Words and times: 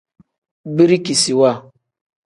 Birikisiwa. 0.75 1.51